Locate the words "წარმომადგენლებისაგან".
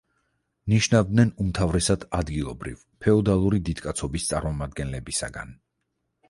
4.33-5.55